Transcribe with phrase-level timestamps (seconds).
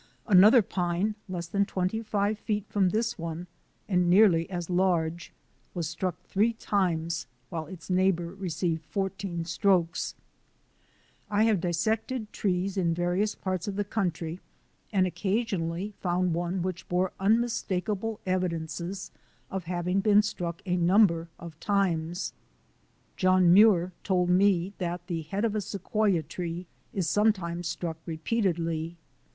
[0.25, 3.45] Another pine, less than twenty five feet from this one
[3.87, 5.31] and nearly as large,
[5.75, 10.15] was struck three times while its neighbour received fourteen strokes.
[11.29, 14.39] I have dissected trees in various parts of the country
[14.91, 19.11] and occasionally found one which bore un mistakable evidences
[19.51, 22.33] of having been struck a num ber of times.
[23.17, 28.97] John Muir told me that the head of a sequoia tree is sometimes struck repeatedly.